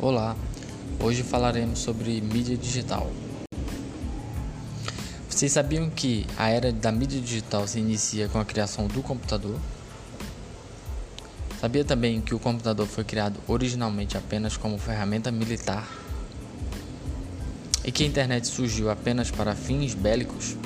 [0.00, 0.36] Olá,
[1.00, 3.10] hoje falaremos sobre mídia digital.
[5.28, 9.58] Vocês sabiam que a era da mídia digital se inicia com a criação do computador?
[11.60, 15.88] Sabia também que o computador foi criado originalmente apenas como ferramenta militar?
[17.84, 20.56] E que a internet surgiu apenas para fins bélicos?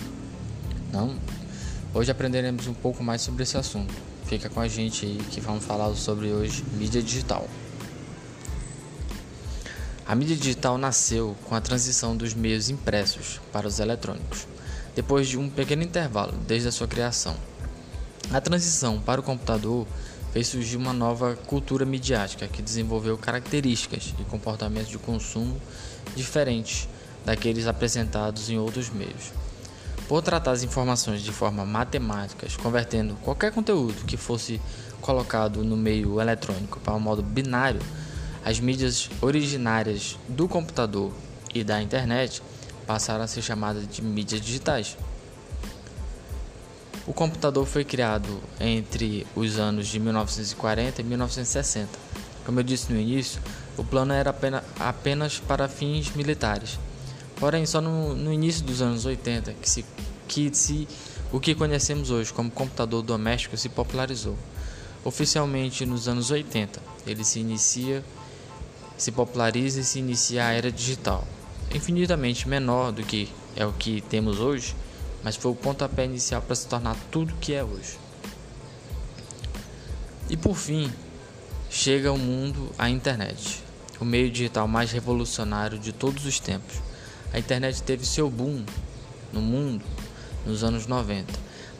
[0.92, 1.16] Não?
[1.94, 3.94] Hoje aprenderemos um pouco mais sobre esse assunto.
[4.26, 7.48] Fica com a gente aí que vamos falar sobre hoje mídia digital.
[10.12, 14.46] A mídia digital nasceu com a transição dos meios impressos para os eletrônicos,
[14.94, 17.34] depois de um pequeno intervalo desde a sua criação.
[18.30, 19.86] A transição para o computador
[20.30, 25.58] fez surgir uma nova cultura midiática que desenvolveu características e comportamentos de consumo
[26.14, 26.86] diferentes
[27.24, 29.32] daqueles apresentados em outros meios.
[30.06, 34.60] Por tratar as informações de forma matemática, convertendo qualquer conteúdo que fosse
[35.00, 37.80] colocado no meio eletrônico para um modo binário,
[38.44, 41.12] as mídias originárias do computador
[41.54, 42.42] e da internet
[42.86, 44.96] passaram a ser chamadas de mídias digitais.
[47.06, 51.88] O computador foi criado entre os anos de 1940 e 1960.
[52.44, 53.40] Como eu disse no início,
[53.76, 54.34] o plano era
[54.78, 56.78] apenas para fins militares.
[57.36, 59.84] Porém, só no, no início dos anos 80 que, se,
[60.28, 60.86] que se,
[61.32, 64.36] o que conhecemos hoje como computador doméstico se popularizou.
[65.04, 68.04] Oficialmente nos anos 80, ele se inicia
[69.02, 71.26] se populariza e se inicia a era digital.
[71.74, 74.76] Infinitamente menor do que é o que temos hoje,
[75.24, 77.98] mas foi o pontapé inicial para se tornar tudo que é hoje.
[80.30, 80.88] E por fim,
[81.68, 83.64] chega ao mundo a internet,
[83.98, 86.76] o meio digital mais revolucionário de todos os tempos.
[87.32, 88.64] A internet teve seu boom
[89.32, 89.84] no mundo
[90.46, 91.26] nos anos 90,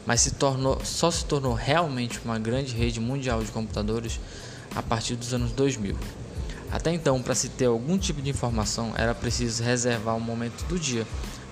[0.05, 4.19] mas se tornou, só se tornou realmente uma grande rede mundial de computadores
[4.75, 5.95] a partir dos anos 2000.
[6.73, 10.79] Até então, para se ter algum tipo de informação, era preciso reservar um momento do
[10.79, 11.05] dia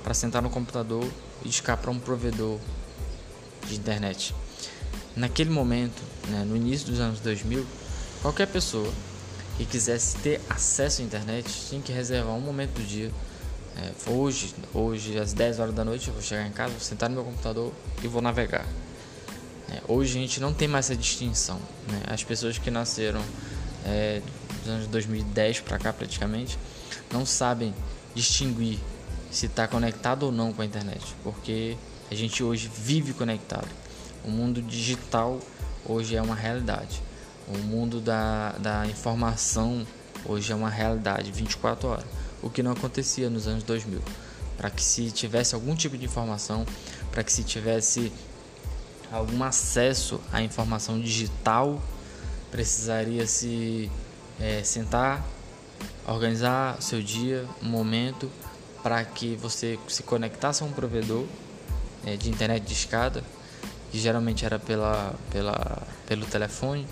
[0.03, 1.07] para sentar no computador
[1.45, 2.57] e discar para um provedor
[3.67, 4.33] de internet.
[5.15, 7.63] Naquele momento, né, no início dos anos 2000,
[8.23, 8.91] qualquer pessoa
[9.57, 13.11] que quisesse ter acesso à internet tinha que reservar um momento do dia.
[13.77, 17.07] É, hoje, hoje, às 10 horas da noite, eu vou chegar em casa, vou sentar
[17.07, 18.65] no meu computador e vou navegar.
[19.69, 21.59] É, hoje a gente não tem mais essa distinção.
[21.87, 22.01] Né?
[22.07, 23.21] As pessoas que nasceram
[23.85, 24.21] é,
[24.61, 26.57] dos anos 2010 para cá praticamente,
[27.11, 27.73] não sabem
[28.15, 28.79] distinguir
[29.31, 31.77] se está conectado ou não com a internet, porque
[32.09, 33.67] a gente hoje vive conectado.
[34.25, 35.39] O mundo digital
[35.85, 37.01] hoje é uma realidade.
[37.47, 39.85] O mundo da, da informação
[40.25, 42.05] hoje é uma realidade 24 horas,
[42.41, 44.01] o que não acontecia nos anos 2000.
[44.57, 46.65] Para que se tivesse algum tipo de informação,
[47.11, 48.11] para que se tivesse
[49.11, 51.81] algum acesso à informação digital,
[52.51, 53.89] precisaria se
[54.41, 55.23] é, sentar,
[56.07, 58.29] organizar seu dia, um momento
[58.81, 61.25] para que você se conectasse a um provedor
[62.05, 63.23] é, de internet de escada,
[63.91, 66.87] que geralmente era pela, pela, pelo telefone.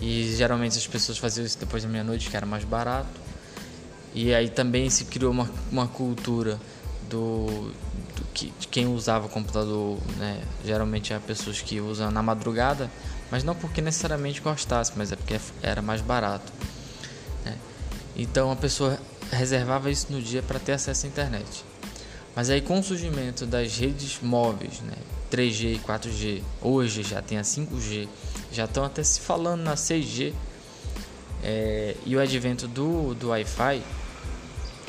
[0.00, 3.20] E geralmente as pessoas faziam isso depois da meia-noite, que era mais barato.
[4.14, 6.58] E aí também se criou uma, uma cultura
[7.16, 7.46] do,
[8.16, 10.42] do que, de quem usava computador, né?
[10.64, 12.90] geralmente eram pessoas que usam na madrugada
[13.32, 16.52] mas não porque necessariamente gostasse, mas é porque era mais barato.
[17.42, 17.56] Né?
[18.14, 19.00] Então a pessoa
[19.30, 21.64] reservava isso no dia para ter acesso à internet.
[22.36, 24.96] Mas aí com o surgimento das redes móveis, né,
[25.30, 28.06] 3G e 4G, hoje já tem a 5G,
[28.52, 30.34] já estão até se falando na 6G,
[31.42, 33.82] é, e o advento do, do Wi-Fi,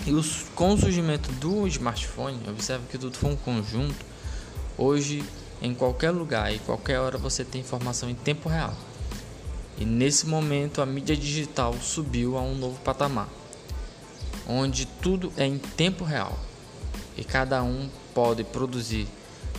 [0.05, 4.05] e os, com o surgimento do smartphone, observa que tudo foi um conjunto,
[4.77, 5.23] hoje
[5.61, 8.73] em qualquer lugar e qualquer hora você tem informação em tempo real.
[9.77, 13.29] E nesse momento a mídia digital subiu a um novo patamar,
[14.47, 16.37] onde tudo é em tempo real
[17.17, 19.07] e cada um pode produzir,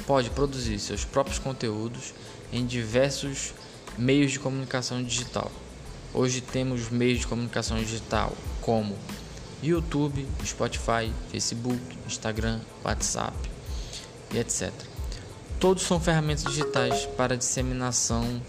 [0.07, 2.13] pode produzir seus próprios conteúdos
[2.53, 3.55] em diversos
[3.97, 5.51] meios de comunicação digital.
[6.13, 8.97] Hoje temos meios de comunicação digital como
[9.71, 13.37] YouTube, Spotify, Facebook, Instagram, WhatsApp
[14.33, 14.73] e etc.
[15.59, 18.43] Todos são ferramentas digitais para disseminação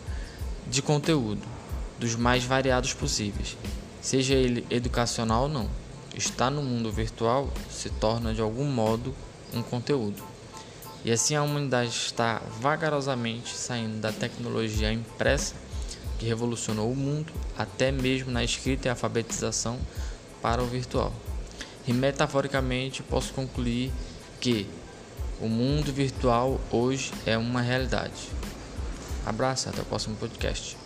[0.67, 1.41] de conteúdo,
[2.00, 3.57] dos mais variados possíveis,
[4.01, 5.69] seja ele educacional ou não.
[6.15, 9.13] Estar no mundo virtual se torna de algum modo
[9.53, 10.23] um conteúdo.
[11.03, 15.53] E assim a humanidade está vagarosamente saindo da tecnologia impressa,
[16.17, 19.77] que revolucionou o mundo, até mesmo na escrita e alfabetização,
[20.45, 21.12] para o virtual.
[21.88, 23.92] E metaforicamente posso concluir
[24.39, 24.68] que
[25.42, 28.30] o mundo virtual hoje é uma realidade.
[29.25, 30.77] Abraço, até o próximo podcast.